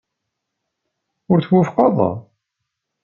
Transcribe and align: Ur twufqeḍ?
Ur 1.31 1.39
twufqeḍ? 1.41 1.97